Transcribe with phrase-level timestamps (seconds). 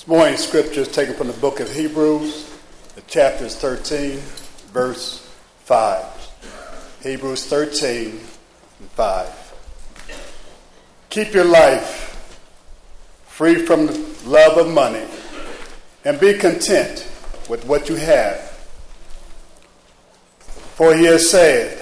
[0.00, 2.50] This morning's scripture is taken from the book of Hebrews,
[2.94, 4.16] the chapter is 13,
[4.72, 5.30] verse
[5.64, 6.02] 5.
[7.02, 9.54] Hebrews 13 and 5.
[11.10, 12.16] Keep your life
[13.26, 15.04] free from the love of money
[16.06, 17.06] and be content
[17.50, 18.40] with what you have.
[20.76, 21.78] For he has said,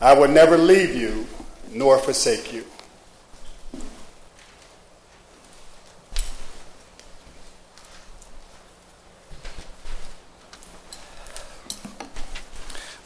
[0.00, 1.28] I will never leave you
[1.70, 2.64] nor forsake you.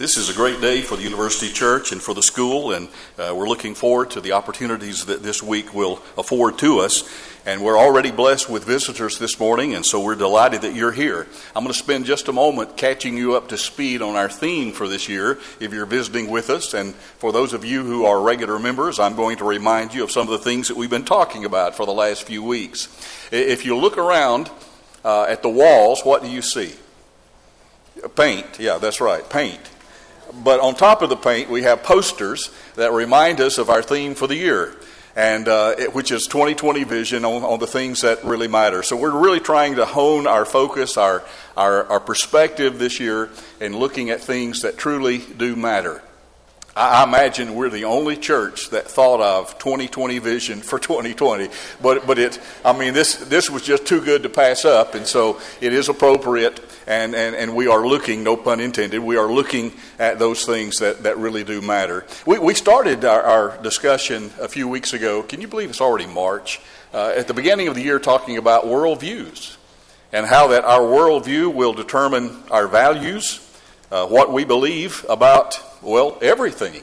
[0.06, 2.86] This is a great day for the University Church and for the school, and
[3.18, 7.12] uh, we're looking forward to the opportunities that this week will afford to us.
[7.44, 11.26] And we're already blessed with visitors this morning, and so we're delighted that you're here.
[11.56, 14.70] I'm going to spend just a moment catching you up to speed on our theme
[14.70, 16.72] for this year if you're visiting with us.
[16.72, 20.12] And for those of you who are regular members, I'm going to remind you of
[20.12, 22.86] some of the things that we've been talking about for the last few weeks.
[23.32, 24.52] If you look around
[25.04, 26.76] uh, at the walls, what do you see?
[28.14, 28.60] Paint.
[28.60, 29.58] Yeah, that's right, paint.
[30.32, 34.14] But on top of the paint, we have posters that remind us of our theme
[34.14, 34.74] for the year,
[35.14, 38.82] and uh, it, which is 2020 vision on, on, the things that really matter.
[38.82, 41.22] So we're really trying to hone our focus, our,
[41.56, 46.02] our, our perspective this year, in looking at things that truly do matter.
[46.78, 51.48] I imagine we're the only church that thought of 2020 vision for 2020.
[51.80, 55.06] But, but it, I mean, this, this was just too good to pass up, and
[55.06, 59.32] so it is appropriate, and, and, and we are looking, no pun intended, we are
[59.32, 62.04] looking at those things that, that really do matter.
[62.26, 65.22] We, we started our, our discussion a few weeks ago.
[65.22, 66.60] Can you believe it's already March?
[66.92, 69.56] Uh, at the beginning of the year, talking about worldviews
[70.12, 73.40] and how that our worldview will determine our values,
[73.90, 76.82] uh, what we believe about well, everything.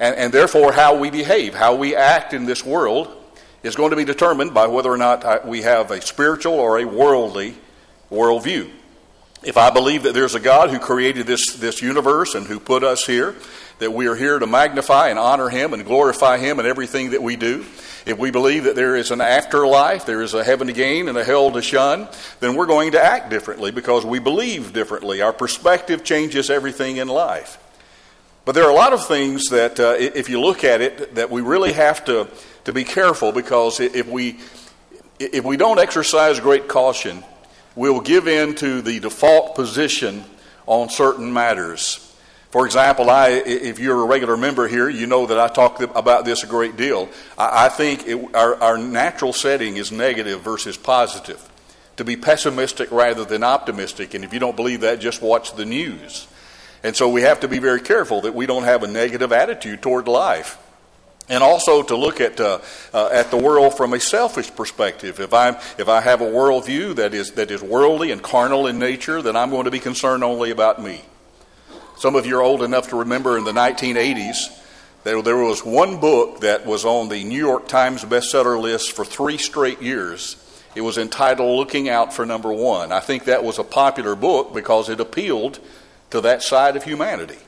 [0.00, 3.08] And, and therefore, how we behave, how we act in this world,
[3.62, 6.80] is going to be determined by whether or not uh, we have a spiritual or
[6.80, 7.54] a worldly
[8.10, 8.70] worldview.
[9.44, 12.84] If I believe that there's a God who created this, this universe and who put
[12.84, 13.34] us here,
[13.78, 17.22] that we are here to magnify and honor Him and glorify Him in everything that
[17.22, 17.64] we do,
[18.04, 21.16] if we believe that there is an afterlife, there is a heaven to gain and
[21.16, 22.08] a hell to shun,
[22.40, 25.22] then we're going to act differently because we believe differently.
[25.22, 27.58] Our perspective changes everything in life.
[28.44, 31.30] But there are a lot of things that, uh, if you look at it, that
[31.30, 32.28] we really have to,
[32.64, 34.38] to be careful because if we,
[35.20, 37.22] if we don't exercise great caution,
[37.76, 40.24] we'll give in to the default position
[40.66, 42.08] on certain matters.
[42.50, 46.24] For example, I, if you're a regular member here, you know that I talk about
[46.24, 47.08] this a great deal.
[47.38, 51.48] I, I think it, our, our natural setting is negative versus positive.
[51.96, 54.14] To be pessimistic rather than optimistic.
[54.14, 56.26] And if you don't believe that, just watch the news.
[56.82, 59.82] And so we have to be very careful that we don't have a negative attitude
[59.82, 60.58] toward life.
[61.28, 62.58] And also to look at, uh,
[62.92, 65.20] uh, at the world from a selfish perspective.
[65.20, 68.78] If, I'm, if I have a worldview that is, that is worldly and carnal in
[68.78, 71.02] nature, then I'm going to be concerned only about me.
[71.96, 74.58] Some of you are old enough to remember in the 1980s,
[75.04, 79.04] there, there was one book that was on the New York Times bestseller list for
[79.04, 80.36] three straight years.
[80.74, 82.92] It was entitled Looking Out for Number One.
[82.92, 85.60] I think that was a popular book because it appealed
[86.12, 87.38] to that side of humanity,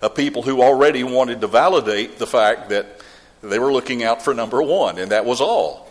[0.00, 3.00] of people who already wanted to validate the fact that
[3.42, 5.86] they were looking out for number one, and that was all.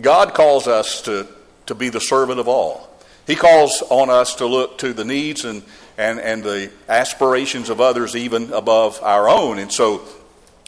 [0.00, 1.26] God calls us to,
[1.66, 2.90] to be the servant of all.
[3.28, 5.62] He calls on us to look to the needs and,
[5.96, 9.58] and, and the aspirations of others even above our own.
[9.60, 10.02] And so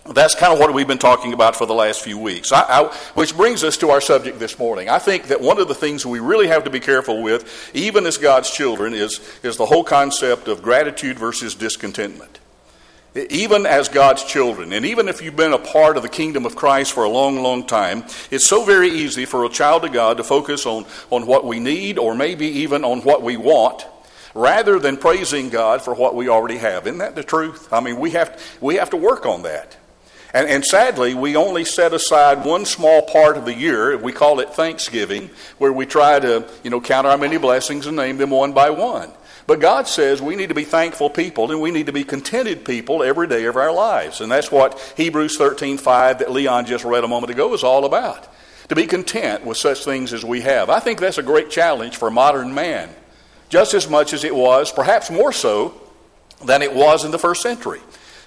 [0.06, 2.53] that's kind of what we've been talking about for the last few weeks.
[2.53, 2.84] I, I,
[3.15, 4.88] which brings us to our subject this morning.
[4.88, 8.06] I think that one of the things we really have to be careful with, even
[8.06, 12.39] as God's children, is, is the whole concept of gratitude versus discontentment.
[13.15, 16.55] Even as God's children, and even if you've been a part of the kingdom of
[16.55, 20.16] Christ for a long, long time, it's so very easy for a child of God
[20.16, 23.84] to focus on, on what we need or maybe even on what we want
[24.33, 26.87] rather than praising God for what we already have.
[26.87, 27.71] Isn't that the truth?
[27.72, 29.77] I mean, we have, we have to work on that.
[30.32, 33.97] And, and, sadly, we only set aside one small part of the year.
[33.98, 37.97] We call it Thanksgiving, where we try to, you know, count our many blessings and
[37.97, 39.10] name them one by one.
[39.48, 42.65] But God says we need to be thankful people and we need to be contented
[42.65, 44.21] people every day of our lives.
[44.21, 48.28] And that's what Hebrews 13:5 that Leon just read a moment ago is all about.
[48.68, 50.71] To be content with such things as we have.
[50.71, 52.91] I think that's a great challenge for modern man,
[53.48, 55.74] just as much as it was, perhaps more so,
[56.44, 57.80] than it was in the first century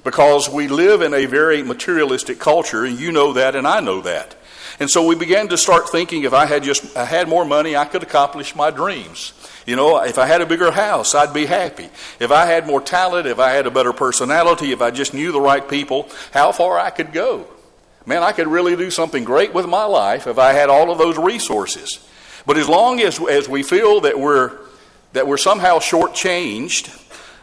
[0.04, 4.02] because we live in a very materialistic culture, and you know that, and I know
[4.02, 4.36] that.
[4.80, 7.76] And so we began to start thinking if I had just I had more money,
[7.76, 9.34] I could accomplish my dreams.
[9.66, 11.90] You know, if I had a bigger house, I'd be happy.
[12.20, 15.32] If I had more talent, if I had a better personality, if I just knew
[15.32, 17.48] the right people, how far I could go.
[18.06, 20.98] Man, I could really do something great with my life if I had all of
[20.98, 22.06] those resources.
[22.46, 24.60] But as long as, as we feel that we're,
[25.14, 26.90] that we're somehow shortchanged,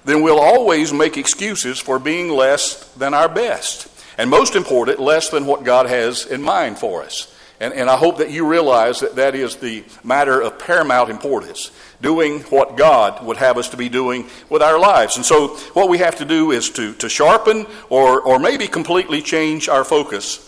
[0.05, 3.89] then we'll always make excuses for being less than our best.
[4.19, 7.35] And most important, less than what God has in mind for us.
[7.59, 11.71] And, and I hope that you realize that that is the matter of paramount importance,
[12.01, 15.17] doing what God would have us to be doing with our lives.
[15.17, 19.21] And so, what we have to do is to, to sharpen or, or maybe completely
[19.21, 20.47] change our focus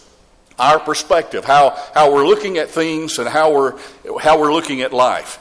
[0.59, 3.79] our perspective, how, how we're looking at things and how we're,
[4.21, 5.39] how we're looking at life.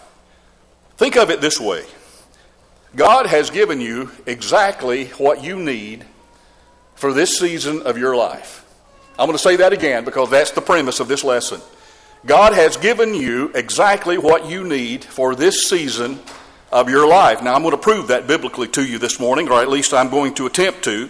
[0.98, 1.86] Think of it this way
[2.96, 6.06] God has given you exactly what you need
[6.96, 8.66] for this season of your life.
[9.18, 11.62] I'm going to say that again because that's the premise of this lesson.
[12.26, 16.20] God has given you exactly what you need for this season
[16.72, 17.42] of your life.
[17.42, 20.10] Now, I'm going to prove that biblically to you this morning, or at least I'm
[20.10, 21.10] going to attempt to.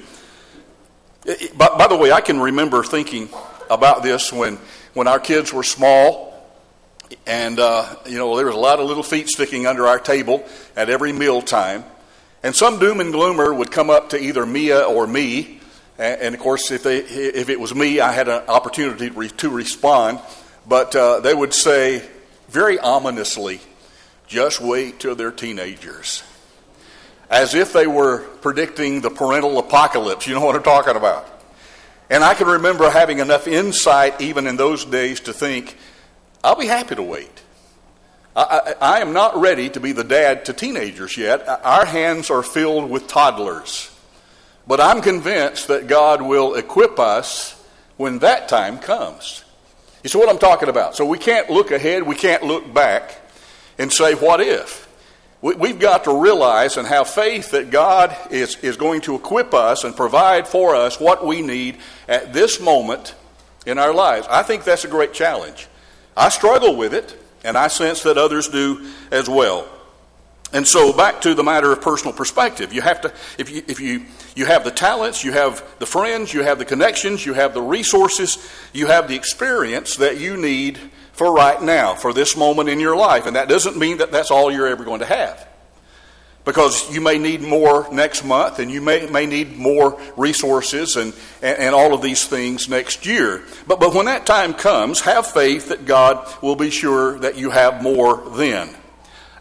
[1.56, 3.30] By, by the way, I can remember thinking
[3.70, 4.58] about this when,
[4.94, 6.31] when our kids were small,
[7.26, 10.46] and uh, you know there was a lot of little feet sticking under our table
[10.76, 11.84] at every meal time,
[12.44, 15.62] and some doom and gloomer would come up to either Mia or me
[16.02, 20.20] and, of course, if, they, if it was me, I had an opportunity to respond.
[20.68, 22.02] But uh, they would say
[22.50, 23.60] very ominously,
[24.26, 26.24] just wait till they're teenagers.
[27.30, 30.26] As if they were predicting the parental apocalypse.
[30.26, 31.28] You know what I'm talking about.
[32.10, 35.78] And I can remember having enough insight, even in those days, to think,
[36.44, 37.42] I'll be happy to wait.
[38.36, 41.48] I, I, I am not ready to be the dad to teenagers yet.
[41.48, 43.92] Our hands are filled with toddlers.
[44.68, 47.62] But I'm convinced that God will equip us
[47.98, 49.44] when that time comes.
[50.04, 50.96] You see what I'm talking about?
[50.96, 53.20] So we can't look ahead, we can't look back
[53.78, 54.88] and say, what if?
[55.42, 59.84] We've got to realize and have faith that God is, is going to equip us
[59.84, 63.16] and provide for us what we need at this moment
[63.66, 64.28] in our lives.
[64.30, 65.68] I think that's a great challenge.
[66.16, 69.68] I struggle with it, and I sense that others do as well.
[70.54, 72.74] And so back to the matter of personal perspective.
[72.74, 74.06] You have to, if you, if you,
[74.36, 77.62] you have the talents, you have the friends, you have the connections, you have the
[77.62, 78.38] resources,
[78.74, 80.78] you have the experience that you need
[81.14, 83.26] for right now, for this moment in your life.
[83.26, 85.48] And that doesn't mean that that's all you're ever going to have.
[86.44, 91.14] Because you may need more next month and you may, may need more resources and,
[91.42, 93.44] and, and all of these things next year.
[93.68, 97.52] But, but when that time comes, have faith that God will be sure that you
[97.52, 98.76] have more then.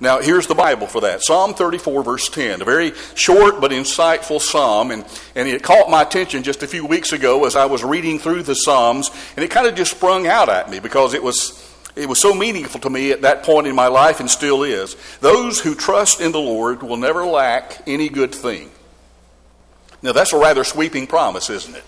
[0.03, 4.41] Now, here's the Bible for that Psalm 34, verse 10, a very short but insightful
[4.41, 4.91] psalm.
[4.91, 5.05] And,
[5.35, 8.45] and it caught my attention just a few weeks ago as I was reading through
[8.45, 11.67] the Psalms, and it kind of just sprung out at me because it was.
[11.97, 14.97] It was so meaningful to me at that point in my life and still is.
[15.21, 18.71] Those who trust in the Lord will never lack any good thing.
[20.03, 21.85] Now, that's a rather sweeping promise, isn't it?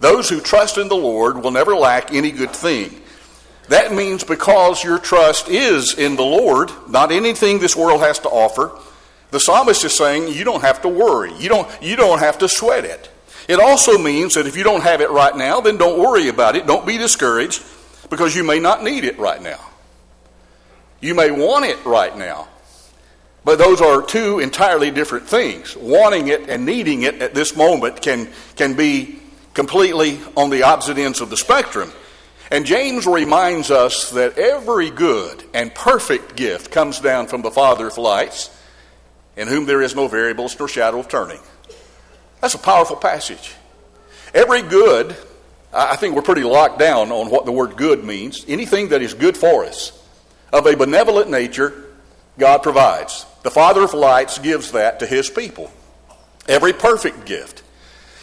[0.00, 3.00] Those who trust in the Lord will never lack any good thing.
[3.68, 8.28] That means because your trust is in the Lord, not anything this world has to
[8.28, 8.76] offer,
[9.30, 11.32] the psalmist is saying you don't have to worry.
[11.38, 13.08] You don't, you don't have to sweat it.
[13.48, 16.54] It also means that if you don't have it right now, then don't worry about
[16.54, 16.66] it.
[16.66, 17.62] Don't be discouraged
[18.12, 19.58] because you may not need it right now.
[21.00, 22.46] You may want it right now.
[23.42, 25.74] But those are two entirely different things.
[25.74, 29.18] Wanting it and needing it at this moment can, can be
[29.54, 31.90] completely on the opposite ends of the spectrum.
[32.50, 37.86] And James reminds us that every good and perfect gift comes down from the Father
[37.86, 38.54] of lights,
[39.38, 41.40] in whom there is no variables nor shadow of turning.
[42.42, 43.54] That's a powerful passage.
[44.34, 45.16] Every good,
[45.72, 48.44] I think we're pretty locked down on what the word good means.
[48.46, 49.98] Anything that is good for us,
[50.52, 51.86] of a benevolent nature,
[52.38, 53.24] God provides.
[53.42, 55.72] The Father of lights gives that to His people.
[56.46, 57.62] Every perfect gift.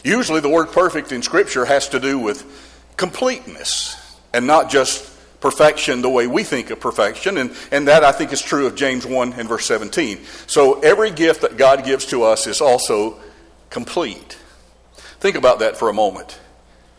[0.04, 3.96] Usually, the word perfect in Scripture has to do with completeness
[4.34, 5.10] and not just
[5.42, 7.38] perfection the way we think of perfection.
[7.38, 10.20] And, and that I think is true of James 1 and verse 17.
[10.48, 13.20] So every gift that God gives to us is also
[13.70, 14.38] complete.
[15.20, 16.40] Think about that for a moment.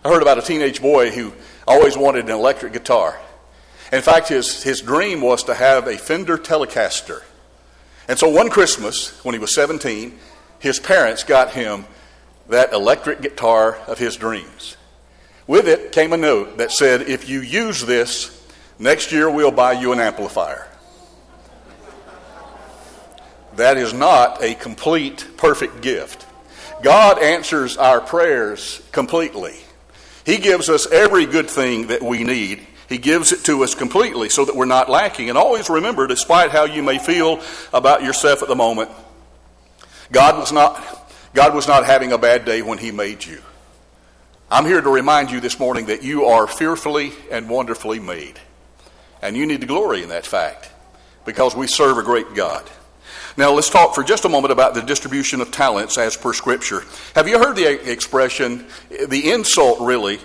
[0.02, 1.32] I heard about a teenage boy who
[1.66, 3.20] always wanted an electric guitar.
[3.92, 7.22] In fact, his, his dream was to have a Fender Telecaster.
[8.08, 10.18] And so one Christmas, when he was 17,
[10.58, 11.84] his parents got him
[12.48, 14.76] that electric guitar of his dreams.
[15.46, 18.42] With it came a note that said, If you use this,
[18.78, 20.66] next year we'll buy you an amplifier.
[23.56, 26.26] That is not a complete, perfect gift.
[26.82, 29.60] God answers our prayers completely.
[30.30, 32.64] He gives us every good thing that we need.
[32.88, 35.28] He gives it to us completely so that we're not lacking.
[35.28, 38.92] And always remember, despite how you may feel about yourself at the moment,
[40.12, 43.42] God was not, God was not having a bad day when He made you.
[44.48, 48.38] I'm here to remind you this morning that you are fearfully and wonderfully made.
[49.20, 50.70] And you need to glory in that fact
[51.24, 52.70] because we serve a great God.
[53.36, 56.82] Now, let's talk for just a moment about the distribution of talents as per Scripture.
[57.14, 60.18] Have you heard the expression, the insult really,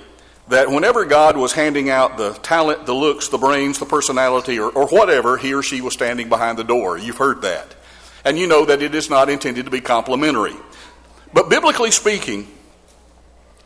[0.47, 4.69] that whenever God was handing out the talent, the looks, the brains, the personality, or,
[4.69, 6.97] or whatever, he or she was standing behind the door?
[6.97, 7.75] You've heard that.
[8.23, 10.55] And you know that it is not intended to be complimentary.
[11.33, 12.47] But biblically speaking,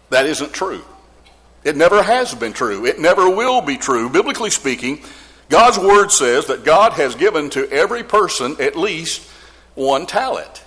[0.09, 0.81] that isn't true.
[1.63, 2.85] It never has been true.
[2.85, 4.09] It never will be true.
[4.09, 5.01] Biblically speaking,
[5.49, 9.27] God's Word says that God has given to every person at least
[9.75, 10.63] one talent.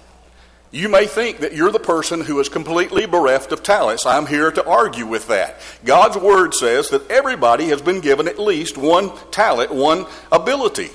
[0.72, 4.06] You may think that you're the person who is completely bereft of talents.
[4.06, 5.60] I'm here to argue with that.
[5.84, 10.90] God's Word says that everybody has been given at least one talent, one ability.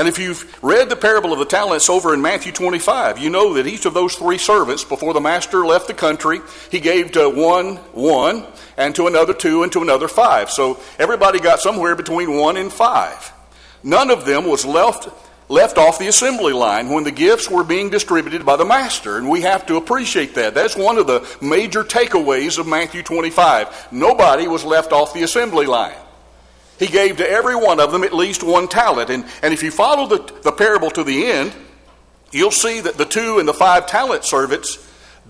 [0.00, 3.52] And if you've read the parable of the talents over in Matthew 25, you know
[3.52, 6.40] that each of those three servants, before the master left the country,
[6.70, 8.46] he gave to one one,
[8.78, 10.48] and to another two, and to another five.
[10.48, 13.30] So everybody got somewhere between one and five.
[13.82, 15.10] None of them was left
[15.50, 19.28] left off the assembly line when the gifts were being distributed by the master, and
[19.28, 20.54] we have to appreciate that.
[20.54, 23.92] That's one of the major takeaways of Matthew 25.
[23.92, 25.98] Nobody was left off the assembly line.
[26.80, 29.10] He gave to every one of them at least one talent.
[29.10, 31.52] And, and if you follow the, the parable to the end,
[32.32, 34.78] you'll see that the two and the five talent servants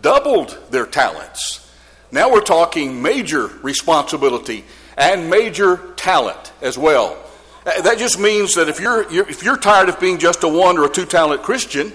[0.01, 1.69] doubled their talents.
[2.13, 4.65] Now we're talking major responsibility
[4.97, 7.19] and major talent as well.
[7.65, 10.79] That just means that if you're, you're, if you're tired of being just a one
[10.79, 11.93] or a two talent Christian,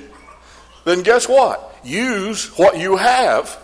[0.84, 1.80] then guess what?
[1.82, 3.58] Use what you have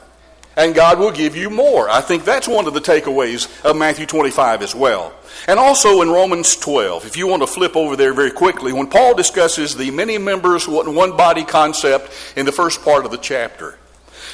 [0.57, 1.89] and God will give you more.
[1.89, 5.13] I think that's one of the takeaways of Matthew 25 as well.
[5.47, 8.87] And also in Romans 12, if you want to flip over there very quickly, when
[8.87, 13.77] Paul discusses the many members, one body concept in the first part of the chapter,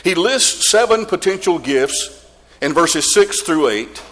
[0.03, 2.25] he lists seven potential gifts
[2.61, 4.03] in verses 6 through 8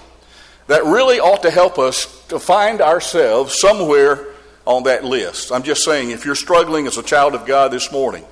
[0.68, 4.26] that really ought to help us to find ourselves somewhere
[4.66, 5.52] on that list.
[5.52, 8.26] I'm just saying, if you're struggling as a child of God this morning,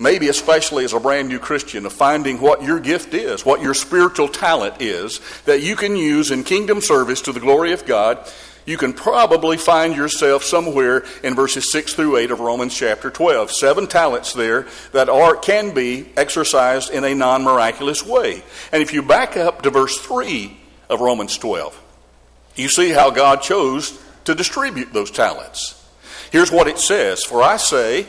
[0.00, 3.74] maybe especially as a brand new Christian, of finding what your gift is, what your
[3.74, 8.18] spiritual talent is that you can use in kingdom service to the glory of God,
[8.64, 13.50] you can probably find yourself somewhere in verses 6 through 8 of Romans chapter 12.
[13.50, 18.42] Seven talents there that are can be exercised in a non-miraculous way.
[18.72, 20.56] And if you back up to verse 3
[20.88, 21.78] of Romans 12,
[22.56, 25.76] you see how God chose to distribute those talents.
[26.30, 28.06] Here's what it says, "For I say,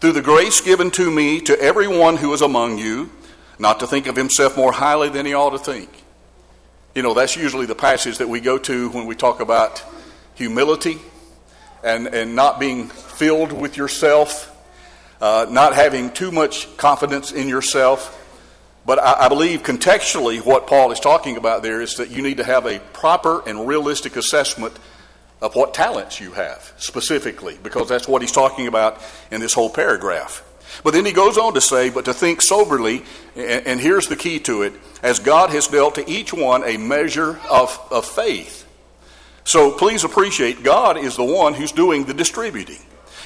[0.00, 3.10] through the grace given to me to everyone who is among you,
[3.58, 5.90] not to think of himself more highly than he ought to think.
[6.94, 9.84] You know, that's usually the passage that we go to when we talk about
[10.34, 10.98] humility
[11.84, 14.56] and, and not being filled with yourself,
[15.20, 18.16] uh, not having too much confidence in yourself.
[18.86, 22.38] But I, I believe contextually what Paul is talking about there is that you need
[22.38, 24.78] to have a proper and realistic assessment
[25.40, 29.70] of what talents you have specifically, because that's what he's talking about in this whole
[29.70, 30.44] paragraph.
[30.84, 33.02] But then he goes on to say, but to think soberly,
[33.34, 37.38] and, here's the key to it, as God has dealt to each one a measure
[37.50, 38.66] of, of faith.
[39.44, 42.80] So please appreciate God is the one who's doing the distributing.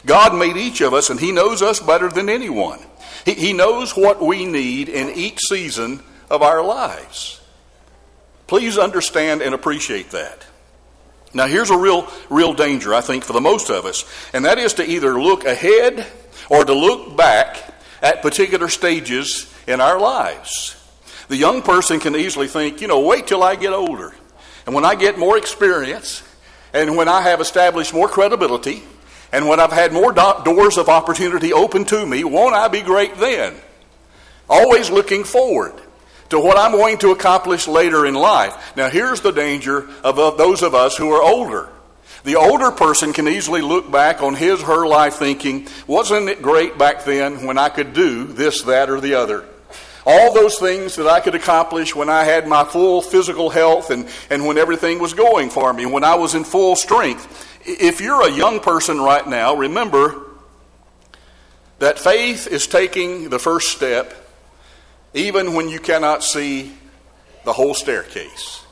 [0.07, 2.81] God made each of us, and He knows us better than anyone.
[3.25, 7.41] He, he knows what we need in each season of our lives.
[8.47, 10.47] Please understand and appreciate that.
[11.35, 14.59] Now, here's a real, real danger, I think, for the most of us, and that
[14.59, 16.07] is to either look ahead
[16.49, 20.77] or to look back at particular stages in our lives.
[21.29, 24.15] The young person can easily think, you know, wait till I get older.
[24.67, 26.23] And when I get more experience,
[26.73, 28.83] and when I have established more credibility,
[29.33, 32.83] and when I've had more do- doors of opportunity open to me, won't I be
[32.83, 33.57] great then?
[34.49, 35.75] Always looking forward
[36.31, 38.77] to what I'm going to accomplish later in life.
[38.77, 41.69] Now, here's the danger of those of us who are older.
[42.25, 46.79] The older person can easily look back on his her life thinking, wasn't it great
[46.79, 49.45] back then when I could do this, that, or the other?
[50.07, 54.09] All those things that I could accomplish when I had my full physical health and,
[54.31, 57.51] and when everything was going for me, when I was in full strength.
[57.67, 60.23] If you're a young person right now, remember
[61.79, 64.15] that faith is taking the first step
[65.15, 66.73] even when you cannot see
[67.45, 68.65] the whole staircase.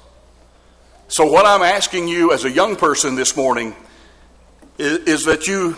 [1.09, 3.75] So, what I'm asking you as a young person this morning
[4.79, 5.77] is, is, that you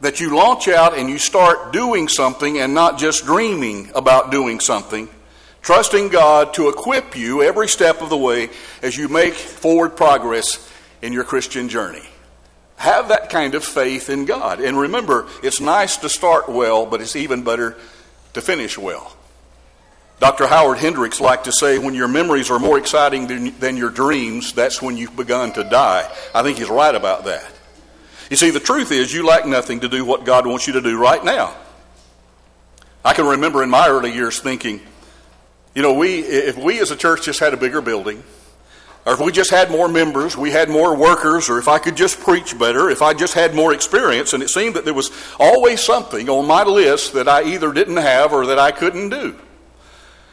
[0.00, 4.60] that you launch out and you start doing something and not just dreaming about doing
[4.60, 5.08] something,
[5.62, 8.50] trusting God to equip you every step of the way
[8.82, 10.70] as you make forward progress
[11.02, 12.04] in your Christian journey.
[12.76, 14.60] Have that kind of faith in God.
[14.60, 17.76] And remember, it's nice to start well, but it's even better
[18.36, 19.16] to finish well.
[20.18, 20.46] Dr.
[20.46, 24.52] Howard Hendricks liked to say, when your memories are more exciting than, than your dreams,
[24.52, 26.10] that's when you've begun to die.
[26.34, 27.44] I think he's right about that.
[28.30, 30.80] You see, the truth is, you lack nothing to do what God wants you to
[30.80, 31.54] do right now.
[33.04, 34.80] I can remember in my early years thinking,
[35.74, 38.24] you know, we, if we as a church just had a bigger building,
[39.06, 41.96] or if we just had more members, we had more workers, or if I could
[41.96, 45.12] just preach better, if I just had more experience, and it seemed that there was
[45.38, 49.36] always something on my list that I either didn't have or that I couldn't do.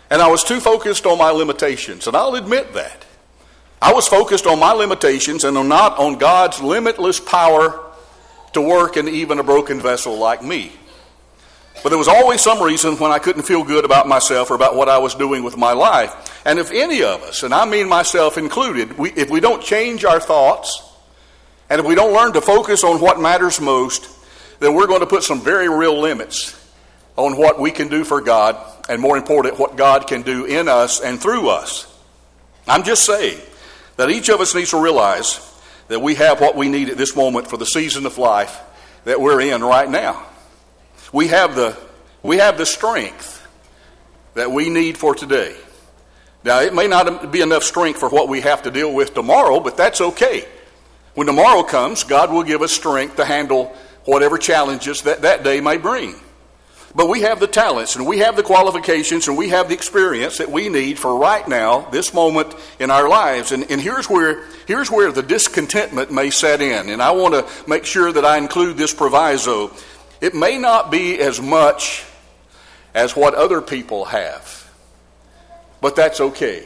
[0.10, 3.06] And I was too focused on my limitations, and I'll admit that.
[3.80, 7.80] I was focused on my limitations and not on God's limitless power
[8.53, 10.72] to work in even a broken vessel like me.
[11.83, 14.77] But there was always some reason when I couldn't feel good about myself or about
[14.77, 16.41] what I was doing with my life.
[16.45, 20.05] And if any of us, and I mean myself included, we, if we don't change
[20.05, 20.81] our thoughts,
[21.69, 24.09] and if we don't learn to focus on what matters most,
[24.61, 26.57] then we're going to put some very real limits
[27.17, 28.55] on what we can do for God,
[28.87, 31.85] and more important, what God can do in us and through us.
[32.65, 33.39] I'm just saying
[33.97, 35.39] that each of us needs to realize
[35.89, 38.57] that we have what we need at this moment for the season of life
[39.03, 40.25] that we're in right now
[41.13, 41.77] we have the,
[42.22, 43.48] we have the strength
[44.34, 45.55] that we need for today.
[46.43, 49.62] Now, it may not be enough strength for what we have to deal with tomorrow,
[49.62, 50.46] but that's okay.
[51.13, 55.62] When tomorrow comes, God will give us strength to handle whatever challenges that that day
[55.62, 56.15] may bring.
[56.96, 60.38] But we have the talents and we have the qualifications and we have the experience
[60.38, 63.51] that we need for right now, this moment in our lives.
[63.51, 66.89] And, and here's, where, here's where the discontentment may set in.
[66.89, 69.72] And I want to make sure that I include this proviso
[70.24, 72.06] it may not be as much
[72.94, 74.72] as what other people have,
[75.82, 76.63] but that's okay.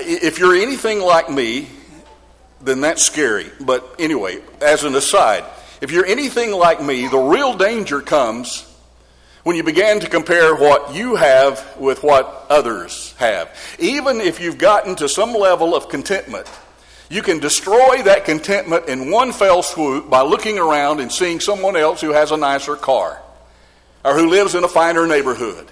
[0.00, 1.70] If you're anything like me,
[2.60, 3.50] then that's scary.
[3.58, 5.44] But anyway, as an aside,
[5.80, 8.68] if you're anything like me, the real danger comes
[9.44, 13.48] when you begin to compare what you have with what others have.
[13.78, 16.46] Even if you've gotten to some level of contentment,
[17.12, 21.76] you can destroy that contentment in one fell swoop by looking around and seeing someone
[21.76, 23.20] else who has a nicer car,
[24.02, 25.70] or who lives in a finer neighborhood,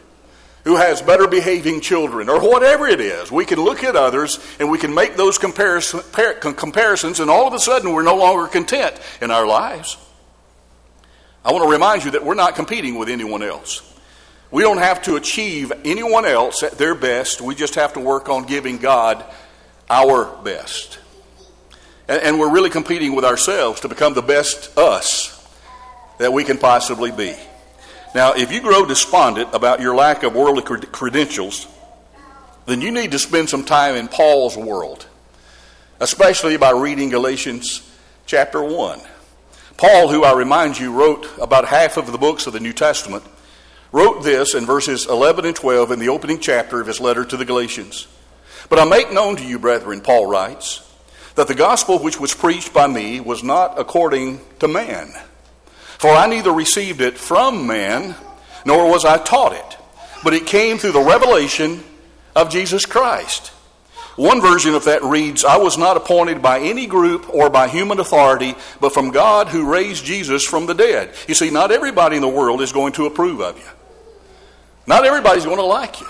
[0.64, 3.32] who has better behaving children, or whatever it is.
[3.32, 7.58] We can look at others and we can make those comparisons, and all of a
[7.58, 9.96] sudden we're no longer content in our lives.
[11.42, 13.80] I want to remind you that we're not competing with anyone else.
[14.50, 17.40] We don't have to achieve anyone else at their best.
[17.40, 19.24] We just have to work on giving God
[19.88, 20.98] our best.
[22.10, 25.48] And we're really competing with ourselves to become the best us
[26.18, 27.36] that we can possibly be.
[28.16, 31.68] Now, if you grow despondent about your lack of worldly credentials,
[32.66, 35.06] then you need to spend some time in Paul's world,
[36.00, 37.88] especially by reading Galatians
[38.26, 39.00] chapter 1.
[39.76, 43.22] Paul, who I remind you wrote about half of the books of the New Testament,
[43.92, 47.36] wrote this in verses 11 and 12 in the opening chapter of his letter to
[47.36, 48.08] the Galatians.
[48.68, 50.89] But I make known to you, brethren, Paul writes,
[51.40, 55.10] that the gospel which was preached by me was not according to man.
[55.96, 58.14] For I neither received it from man,
[58.66, 59.78] nor was I taught it,
[60.22, 61.82] but it came through the revelation
[62.36, 63.52] of Jesus Christ.
[64.16, 68.00] One version of that reads, I was not appointed by any group or by human
[68.00, 71.14] authority, but from God who raised Jesus from the dead.
[71.26, 73.64] You see, not everybody in the world is going to approve of you.
[74.86, 76.06] Not everybody's going to like you.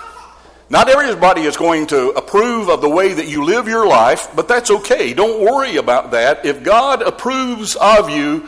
[0.71, 4.47] Not everybody is going to approve of the way that you live your life, but
[4.47, 5.13] that's okay.
[5.13, 6.45] Don't worry about that.
[6.45, 8.47] If God approves of you,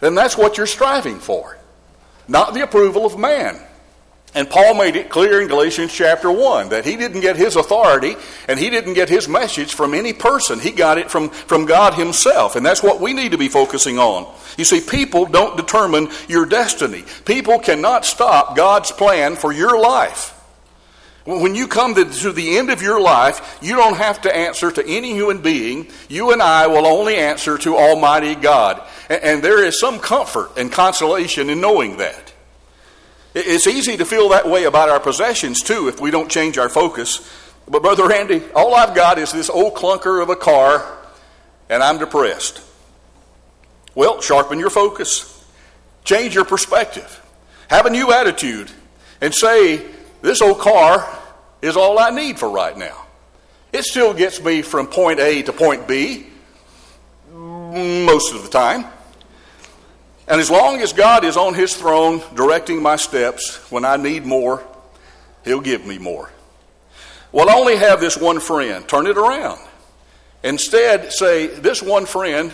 [0.00, 1.56] then that's what you're striving for,
[2.28, 3.58] not the approval of man.
[4.34, 8.16] And Paul made it clear in Galatians chapter 1 that he didn't get his authority
[8.48, 10.60] and he didn't get his message from any person.
[10.60, 12.54] He got it from, from God himself.
[12.56, 14.30] And that's what we need to be focusing on.
[14.58, 20.35] You see, people don't determine your destiny, people cannot stop God's plan for your life.
[21.26, 24.86] When you come to, the end of your life, you don't have to answer to
[24.86, 25.88] any human being.
[26.08, 28.80] You and I will only answer to Almighty God.
[29.10, 32.32] And, there is some comfort and consolation in knowing that.
[33.34, 36.68] It's easy to feel that way about our possessions, too, if we don't change our
[36.68, 37.28] focus.
[37.66, 40.86] But, Brother Randy, all I've got is this old clunker of a car,
[41.68, 42.60] and I'm depressed.
[43.96, 45.44] Well, sharpen your focus,
[46.04, 47.20] change your perspective,
[47.68, 48.70] have a new attitude,
[49.20, 49.84] and say,
[50.22, 51.15] this old car
[51.66, 53.04] is all I need for right now.
[53.72, 56.26] It still gets me from point A to point B
[57.30, 58.86] most of the time.
[60.28, 64.24] And as long as God is on his throne directing my steps when I need
[64.24, 64.64] more,
[65.44, 66.30] he'll give me more.
[67.32, 68.88] Well, I only have this one friend.
[68.88, 69.60] Turn it around.
[70.42, 72.52] Instead, say, This one friend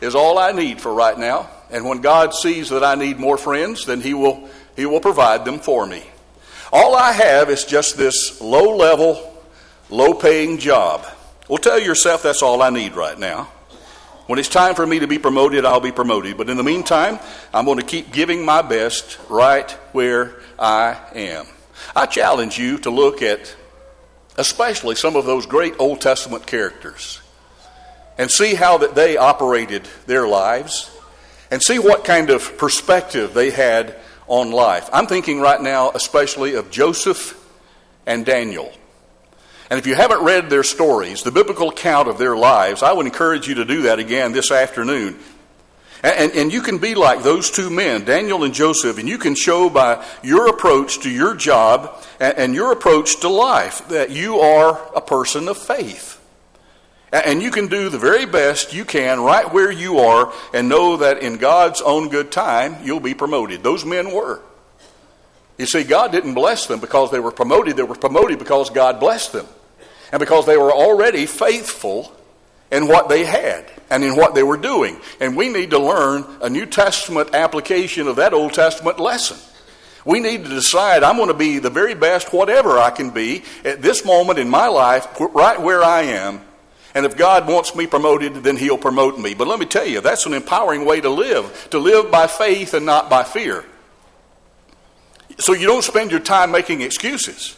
[0.00, 1.50] is all I need for right now.
[1.70, 5.44] And when God sees that I need more friends, then he will, he will provide
[5.44, 6.02] them for me.
[6.72, 9.34] All I have is just this low level,
[9.88, 11.04] low paying job.
[11.48, 13.50] Well, tell yourself that's all I need right now.
[14.26, 16.36] When it's time for me to be promoted, I'll be promoted.
[16.36, 17.18] But in the meantime,
[17.52, 21.46] I'm going to keep giving my best right where I am.
[21.96, 23.56] I challenge you to look at
[24.36, 27.20] especially some of those great Old Testament characters
[28.16, 30.96] and see how that they operated their lives
[31.50, 33.96] and see what kind of perspective they had
[34.30, 34.88] on life.
[34.92, 37.36] I'm thinking right now especially of Joseph
[38.06, 38.72] and Daniel.
[39.68, 43.06] And if you haven't read their stories, the biblical account of their lives, I would
[43.06, 45.18] encourage you to do that again this afternoon.
[46.02, 49.18] And, and, and, you can be like those two men, Daniel and Joseph, and you
[49.18, 54.10] can show by your approach to your job and, and your approach to life that
[54.10, 56.19] you are a person of faith.
[57.12, 60.98] And you can do the very best you can right where you are and know
[60.98, 63.62] that in God's own good time, you'll be promoted.
[63.62, 64.40] Those men were.
[65.58, 69.00] You see, God didn't bless them because they were promoted, they were promoted because God
[69.00, 69.46] blessed them.
[70.12, 72.12] And because they were already faithful
[72.70, 74.98] in what they had and in what they were doing.
[75.20, 79.36] And we need to learn a New Testament application of that Old Testament lesson.
[80.04, 83.42] We need to decide I'm going to be the very best, whatever I can be,
[83.64, 86.40] at this moment in my life, right where I am,
[86.94, 89.34] and if God wants me promoted, then He'll promote me.
[89.34, 92.74] But let me tell you, that's an empowering way to live, to live by faith
[92.74, 93.64] and not by fear.
[95.38, 97.56] So you don't spend your time making excuses.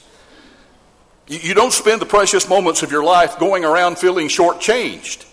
[1.29, 5.25] You don't spend the precious moments of your life going around feeling shortchanged.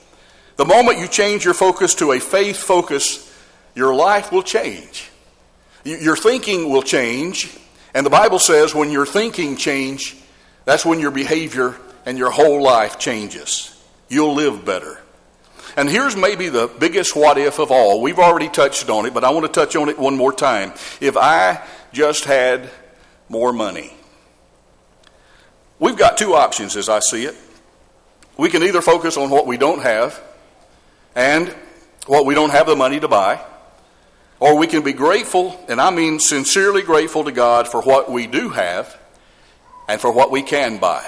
[0.56, 3.26] The moment you change your focus to a faith focus,
[3.76, 5.10] your life will change.
[5.84, 7.56] Your thinking will change.
[7.94, 10.16] And the Bible says when your thinking change,
[10.64, 13.79] that's when your behavior and your whole life changes
[14.10, 15.00] you'll live better.
[15.78, 18.02] And here's maybe the biggest what if of all.
[18.02, 20.74] We've already touched on it, but I want to touch on it one more time.
[21.00, 22.70] If I just had
[23.30, 23.94] more money,
[25.78, 27.36] we've got two options as I see it.
[28.36, 30.20] We can either focus on what we don't have
[31.16, 31.54] and
[32.08, 33.40] what we don't have the money to buy,
[34.40, 38.26] or we can be grateful, and I mean sincerely grateful to God for what we
[38.26, 38.98] do have
[39.88, 41.08] and for what we can buy.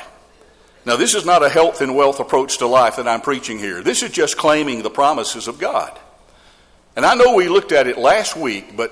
[0.85, 3.83] Now, this is not a health and wealth approach to life that I'm preaching here.
[3.83, 5.97] This is just claiming the promises of God.
[6.95, 8.91] And I know we looked at it last week, but,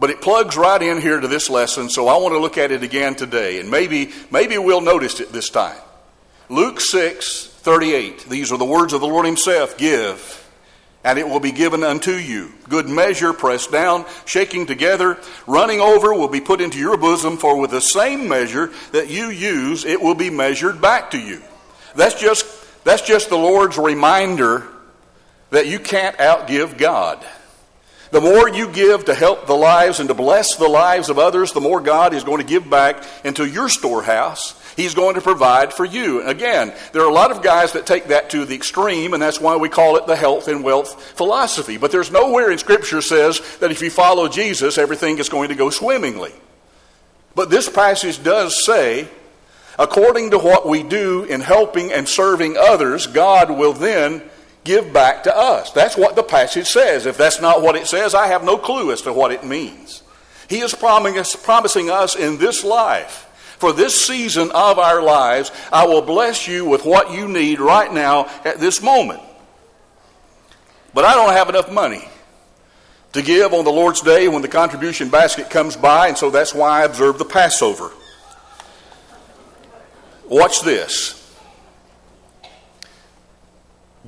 [0.00, 2.72] but it plugs right in here to this lesson, so I want to look at
[2.72, 3.60] it again today.
[3.60, 5.78] And maybe, maybe we'll notice it this time.
[6.48, 8.28] Luke 6 38.
[8.28, 10.41] These are the words of the Lord Himself Give
[11.04, 12.52] and it will be given unto you.
[12.68, 17.58] Good measure, pressed down, shaking together, running over, will be put into your bosom, for
[17.58, 21.42] with the same measure that you use, it will be measured back to you.
[21.96, 22.46] That's just,
[22.84, 24.66] that's just the Lord's reminder
[25.50, 27.24] that you can't outgive God.
[28.10, 31.52] The more you give to help the lives and to bless the lives of others,
[31.52, 35.72] the more God is going to give back into your storehouse He's going to provide
[35.72, 36.22] for you.
[36.26, 39.40] Again, there are a lot of guys that take that to the extreme, and that's
[39.40, 41.76] why we call it the health and wealth philosophy.
[41.76, 45.54] But there's nowhere in Scripture says that if you follow Jesus, everything is going to
[45.54, 46.32] go swimmingly.
[47.34, 49.08] But this passage does say,
[49.78, 54.22] according to what we do in helping and serving others, God will then
[54.64, 55.72] give back to us.
[55.72, 57.06] That's what the passage says.
[57.06, 60.02] If that's not what it says, I have no clue as to what it means.
[60.48, 63.28] He is promising us in this life
[63.62, 67.92] for this season of our lives, I will bless you with what you need right
[67.92, 69.22] now at this moment.
[70.92, 72.08] But I don't have enough money
[73.12, 76.52] to give on the Lord's Day when the contribution basket comes by, and so that's
[76.52, 77.92] why I observe the Passover.
[80.28, 81.32] Watch this.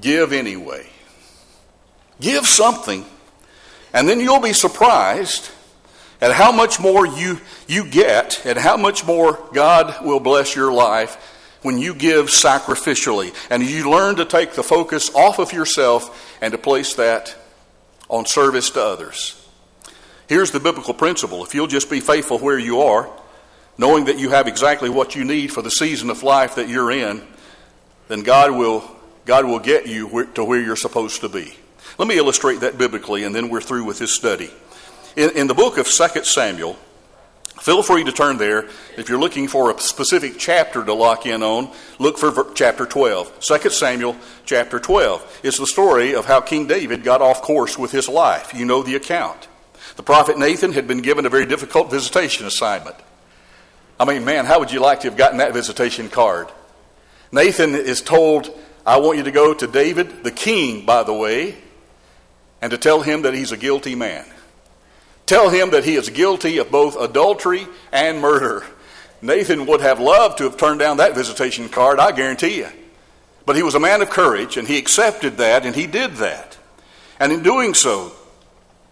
[0.00, 0.84] Give anyway.
[2.20, 3.06] Give something,
[3.92, 5.48] and then you'll be surprised
[6.24, 10.72] at how much more you, you get and how much more God will bless your
[10.72, 11.16] life
[11.60, 16.52] when you give sacrificially and you learn to take the focus off of yourself and
[16.52, 17.36] to place that
[18.08, 19.46] on service to others.
[20.26, 23.10] Here's the biblical principle if you'll just be faithful where you are,
[23.76, 26.90] knowing that you have exactly what you need for the season of life that you're
[26.90, 27.22] in,
[28.08, 28.82] then God will,
[29.26, 31.54] God will get you to where you're supposed to be.
[31.98, 34.50] Let me illustrate that biblically, and then we're through with this study.
[35.16, 36.76] In, in the book of 2 Samuel,
[37.60, 38.68] feel free to turn there.
[38.96, 43.40] If you're looking for a specific chapter to lock in on, look for chapter 12.
[43.40, 47.92] 2 Samuel chapter 12 is the story of how King David got off course with
[47.92, 48.52] his life.
[48.54, 49.48] You know the account.
[49.96, 52.96] The prophet Nathan had been given a very difficult visitation assignment.
[54.00, 56.48] I mean, man, how would you like to have gotten that visitation card?
[57.30, 58.50] Nathan is told,
[58.84, 61.56] I want you to go to David, the king, by the way,
[62.60, 64.24] and to tell him that he's a guilty man.
[65.26, 68.64] Tell him that he is guilty of both adultery and murder.
[69.22, 72.68] Nathan would have loved to have turned down that visitation card, I guarantee you.
[73.46, 76.58] But he was a man of courage, and he accepted that, and he did that.
[77.18, 78.12] And in doing so,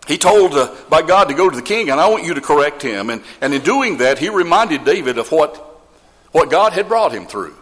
[0.06, 2.40] he told uh, by God to go to the king, and I want you to
[2.40, 3.10] correct him.
[3.10, 5.56] And, and in doing that, he reminded David of what,
[6.32, 7.56] what God had brought him through.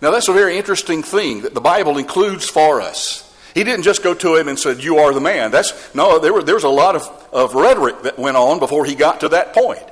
[0.00, 3.29] Now, that's a very interesting thing that the Bible includes for us.
[3.54, 5.50] He didn't just go to him and said, You are the man.
[5.50, 8.94] That's, no, there, were, was a lot of, of rhetoric that went on before he
[8.94, 9.82] got to that point.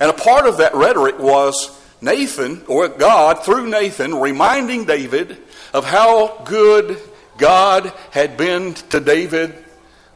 [0.00, 5.38] And a part of that rhetoric was Nathan, or God, through Nathan, reminding David
[5.72, 7.00] of how good
[7.38, 9.54] God had been to David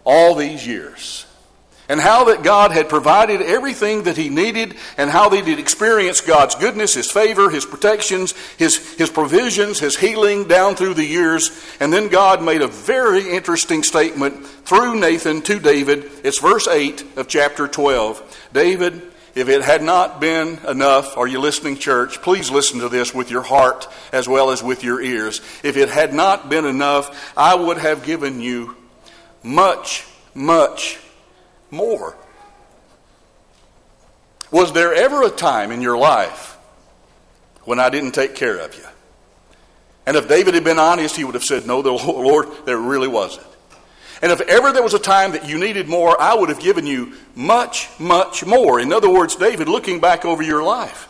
[0.04, 1.26] all these years.
[1.88, 6.20] And how that God had provided everything that he needed, and how they did experience
[6.20, 11.50] God's goodness, his favor, his protections, his, his provisions, his healing down through the years.
[11.80, 16.10] And then God made a very interesting statement through Nathan to David.
[16.24, 18.48] It's verse 8 of chapter 12.
[18.52, 19.00] David,
[19.34, 22.20] if it had not been enough, are you listening, church?
[22.20, 25.40] Please listen to this with your heart as well as with your ears.
[25.62, 28.76] If it had not been enough, I would have given you
[29.42, 30.98] much, much
[31.70, 32.16] more.
[34.50, 36.56] Was there ever a time in your life
[37.64, 38.84] when I didn't take care of you?
[40.06, 43.08] And if David had been honest, he would have said, No, the Lord, there really
[43.08, 43.46] wasn't.
[44.20, 46.86] And if ever there was a time that you needed more, I would have given
[46.86, 48.80] you much, much more.
[48.80, 51.08] In other words, David, looking back over your life,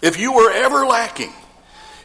[0.00, 1.32] if you were ever lacking,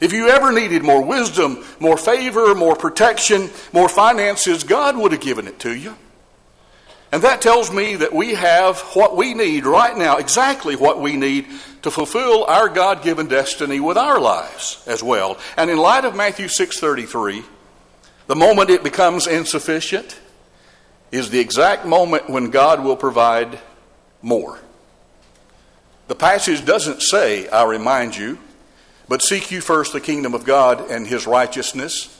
[0.01, 5.21] if you ever needed more wisdom, more favor, more protection, more finances, God would have
[5.21, 5.95] given it to you.
[7.11, 11.15] And that tells me that we have what we need right now, exactly what we
[11.15, 11.47] need
[11.83, 15.37] to fulfill our God-given destiny with our lives as well.
[15.55, 17.45] And in light of Matthew 6:33,
[18.27, 20.19] the moment it becomes insufficient
[21.09, 23.59] is the exact moment when God will provide
[24.21, 24.59] more.
[26.09, 28.37] The passage doesn't say, I remind you,
[29.07, 32.13] but seek you first the kingdom of God and his righteousness,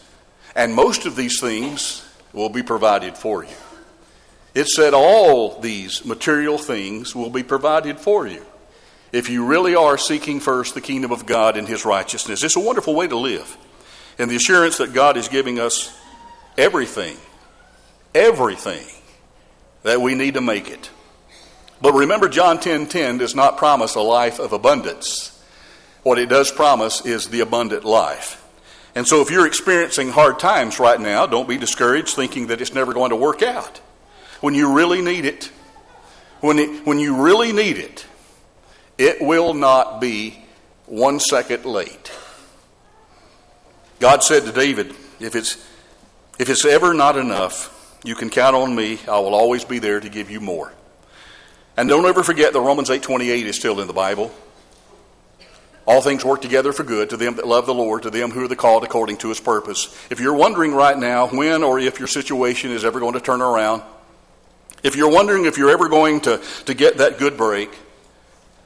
[0.55, 3.49] and most of these things will be provided for you.
[4.57, 8.43] It said all these material things will be provided for you
[9.11, 12.43] if you really are seeking first the kingdom of God and his righteousness.
[12.43, 13.55] It's a wonderful way to live
[14.17, 15.95] and the assurance that God is giving us
[16.57, 17.17] everything,
[18.15, 18.87] everything
[19.83, 20.89] that we need to make it.
[21.79, 25.39] But remember, John 10 10 does not promise a life of abundance.
[26.01, 28.43] What it does promise is the abundant life.
[28.95, 32.73] And so, if you're experiencing hard times right now, don't be discouraged thinking that it's
[32.73, 33.81] never going to work out.
[34.41, 35.51] When you really need it,
[36.41, 38.05] when, it, when you really need it,
[38.97, 40.43] it will not be
[40.85, 42.11] one second late.
[43.99, 45.55] God said to David, if it's,
[46.39, 48.99] if it's ever not enough, you can count on me.
[49.07, 50.71] I will always be there to give you more.
[51.75, 54.31] And don't ever forget that Romans 8:28 is still in the Bible.
[55.85, 58.43] All things work together for good to them that love the Lord, to them who
[58.43, 59.95] are the called according to his purpose.
[60.09, 63.41] If you're wondering right now when or if your situation is ever going to turn
[63.41, 63.83] around,
[64.83, 67.69] if you're wondering if you're ever going to, to get that good break,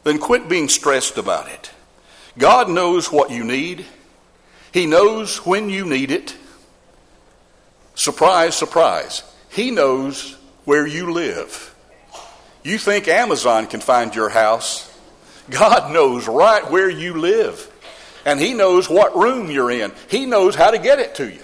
[0.03, 1.71] then quit being stressed about it.
[2.37, 3.85] God knows what you need.
[4.73, 6.35] He knows when you need it.
[7.95, 9.23] Surprise, surprise.
[9.49, 11.75] He knows where you live.
[12.63, 14.87] You think Amazon can find your house.
[15.49, 17.67] God knows right where you live.
[18.25, 19.91] And He knows what room you're in.
[20.07, 21.41] He knows how to get it to you.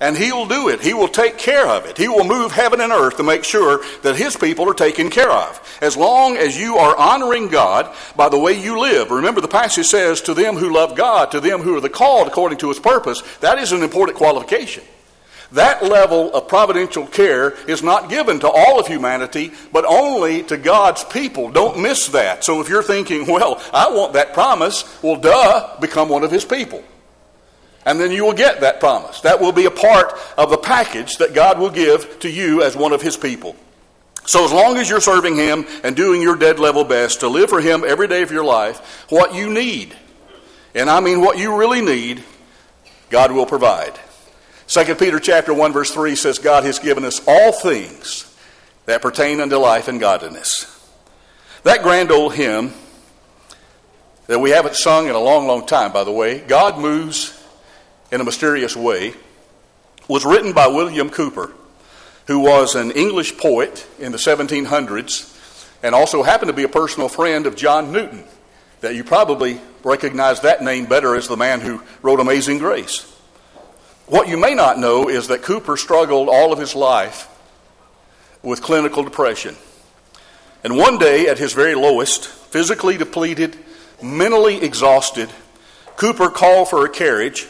[0.00, 0.80] And He'll do it.
[0.80, 1.96] He will take care of it.
[1.96, 5.30] He will move heaven and earth to make sure that His people are taken care
[5.30, 5.78] of.
[5.80, 9.10] As long as you are honoring God by the way you live.
[9.10, 12.26] Remember, the passage says, To them who love God, to them who are the called
[12.26, 14.84] according to His purpose, that is an important qualification.
[15.52, 20.56] That level of providential care is not given to all of humanity, but only to
[20.56, 21.50] God's people.
[21.50, 22.42] Don't miss that.
[22.42, 26.44] So if you're thinking, well, I want that promise, well, duh, become one of His
[26.44, 26.82] people.
[27.86, 29.20] And then you will get that promise.
[29.20, 32.76] That will be a part of the package that God will give to you as
[32.76, 33.56] one of His people.
[34.26, 37.50] So, as long as you're serving Him and doing your dead level best to live
[37.50, 39.94] for Him every day of your life, what you need,
[40.74, 42.24] and I mean what you really need,
[43.10, 43.98] God will provide.
[44.66, 48.34] 2 Peter chapter 1 verse 3 says God has given us all things
[48.86, 50.70] that pertain unto life and godliness.
[51.64, 52.72] That grand old hymn
[54.26, 57.43] that we haven't sung in a long, long time, by the way, God moves
[58.10, 59.14] in a mysterious way,
[60.08, 61.52] was written by William Cowper,
[62.26, 65.34] who was an English poet in the 1700s
[65.84, 68.24] and also happened to be a personal friend of John Newton.
[68.80, 73.02] That you probably recognize that name better as the man who wrote Amazing Grace.
[74.06, 77.28] What you may not know is that Cowper struggled all of his life
[78.42, 79.56] with clinical depression.
[80.62, 83.56] And one day, at his very lowest, physically depleted,
[84.02, 85.28] mentally exhausted,
[85.96, 87.46] Cowper called for a carriage.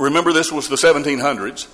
[0.00, 1.68] Remember, this was the 1700s.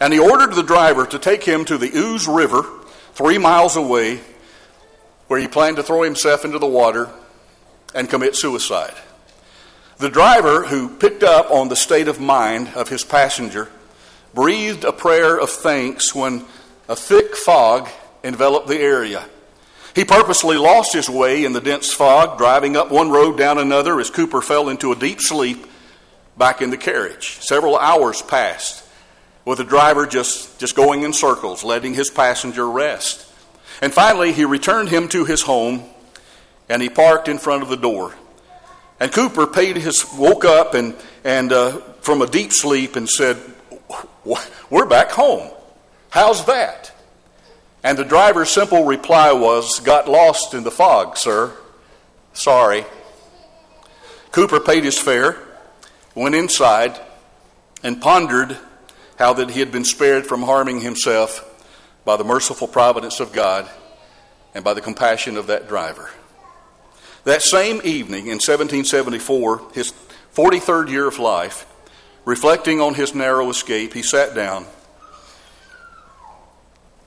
[0.00, 2.64] And he ordered the driver to take him to the Ouse River,
[3.12, 4.20] three miles away,
[5.28, 7.10] where he planned to throw himself into the water
[7.94, 8.94] and commit suicide.
[9.98, 13.68] The driver, who picked up on the state of mind of his passenger,
[14.34, 16.44] breathed a prayer of thanks when
[16.88, 17.88] a thick fog
[18.24, 19.28] enveloped the area.
[19.94, 24.00] He purposely lost his way in the dense fog, driving up one road down another
[24.00, 25.66] as Cowper fell into a deep sleep
[26.36, 27.38] back in the carriage.
[27.40, 28.86] Several hours passed
[29.44, 33.30] with the driver just, just going in circles, letting his passenger rest.
[33.80, 35.84] And finally, he returned him to his home
[36.68, 38.14] and he parked in front of the door.
[38.98, 43.36] And Cowper paid his, woke up and, and uh, from a deep sleep and said,
[44.70, 45.50] We're back home.
[46.10, 46.92] How's that?
[47.84, 51.52] And the driver's simple reply was, Got lost in the fog, sir.
[52.32, 52.84] Sorry.
[54.32, 55.36] Cowper paid his fare,
[56.16, 56.98] went inside,
[57.84, 58.56] and pondered
[59.18, 61.44] how that he had been spared from harming himself
[62.04, 63.68] by the merciful providence of God
[64.54, 66.10] and by the compassion of that driver.
[67.24, 69.92] That same evening in 1774, his
[70.34, 71.66] 43rd year of life,
[72.24, 74.66] reflecting on his narrow escape, he sat down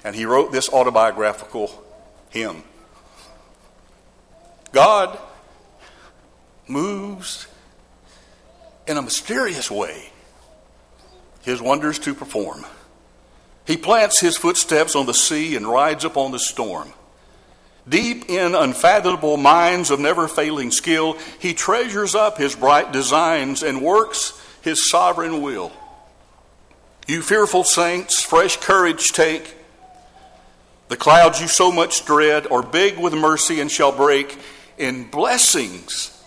[0.03, 1.83] and he wrote this autobiographical
[2.29, 2.63] hymn.
[4.71, 5.17] God
[6.67, 7.47] moves
[8.89, 10.09] in a mysterious way
[11.43, 12.65] his wonders to perform.
[13.65, 16.91] He plants his footsteps on the sea and rides upon the storm.
[17.87, 23.83] Deep in unfathomable mines of never failing skill, he treasures up his bright designs and
[23.83, 25.71] works his sovereign will.
[27.07, 29.55] You fearful saints, fresh courage take.
[30.87, 34.35] The clouds you so much dread are big with mercy and shall break
[34.79, 36.23] in blessings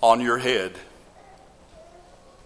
[0.00, 0.72] on your head.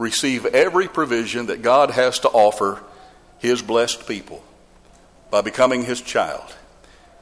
[0.00, 2.82] receive every provision that God has to offer
[3.38, 4.42] his blessed people
[5.30, 6.56] by becoming his child.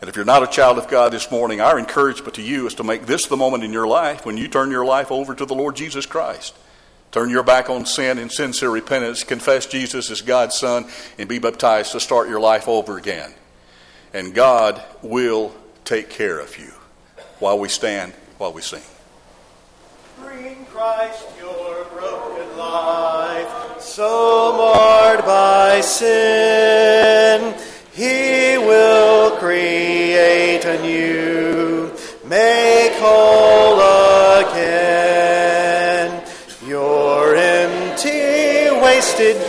[0.00, 2.74] And if you're not a child of God this morning, our encouragement to you is
[2.74, 5.44] to make this the moment in your life when you turn your life over to
[5.44, 6.54] the Lord Jesus Christ.
[7.10, 10.86] Turn your back on sin in sincere repentance, confess Jesus as God's Son,
[11.18, 13.34] and be baptized to start your life over again.
[14.14, 15.52] And God will
[15.84, 16.72] take care of you
[17.40, 18.82] while we stand, while we sing.
[20.20, 27.54] Bring Christ your broken life, so marred by sin,
[27.92, 31.92] he will create anew,
[32.24, 33.81] make whole
[34.44, 36.22] again.
[36.66, 39.47] Your empty, wasted